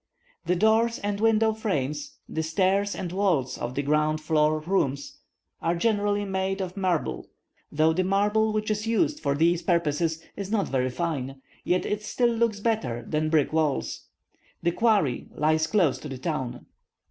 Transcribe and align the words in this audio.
The 0.47 0.55
doors 0.55 0.97
and 0.97 1.19
window 1.21 1.53
frames, 1.53 2.15
the 2.27 2.41
stairs 2.41 2.95
and 2.95 3.11
walls 3.13 3.55
of 3.59 3.75
the 3.75 3.83
ground 3.83 4.19
floor 4.19 4.59
rooms, 4.59 5.19
are 5.61 5.75
generally 5.75 6.25
made 6.25 6.59
of 6.59 6.75
marble; 6.75 7.27
though 7.71 7.93
the 7.93 8.03
marble 8.03 8.51
which 8.51 8.71
is 8.71 8.87
used 8.87 9.19
for 9.19 9.35
these 9.35 9.61
purposes 9.61 10.19
is 10.35 10.49
not 10.49 10.69
very 10.69 10.89
fine, 10.89 11.43
yet 11.63 11.85
it 11.85 12.01
still 12.01 12.31
looks 12.33 12.59
better 12.59 13.05
than 13.07 13.29
brick 13.29 13.53
walls. 13.53 14.07
The 14.63 14.71
quarry 14.71 15.27
lies 15.35 15.67
close 15.67 15.99
to 15.99 16.09
the 16.09 16.17
town. 16.17 16.65